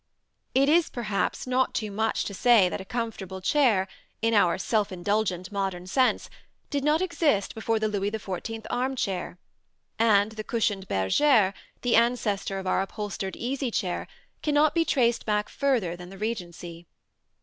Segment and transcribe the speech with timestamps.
[0.55, 3.87] It is perhaps not too much to say that a comfortable chair,
[4.19, 6.27] in our self indulgent modern sense,
[6.71, 10.87] did not exist before the Louis XIV arm chair (see Plate IV); and the cushioned
[10.89, 11.53] bergère,
[11.83, 14.07] the ancestor of our upholstered easy chair,
[14.41, 16.87] cannot be traced back further than the Regency.